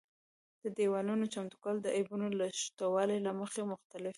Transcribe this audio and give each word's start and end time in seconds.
د 0.63 0.65
دېوالونو 0.77 1.25
چمتو 1.33 1.57
کول 1.63 1.77
د 1.81 1.87
عیبونو 1.97 2.27
له 2.39 2.47
شتوالي 2.61 3.17
له 3.25 3.31
مخې 3.39 3.61
مختلف 3.71 4.05
دي. 4.09 4.09